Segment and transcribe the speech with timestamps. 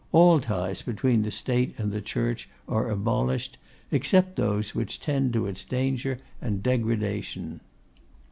[0.11, 3.59] All ties between the State and the Church are abolished,
[3.91, 7.59] except those which tend to its danger and degradation.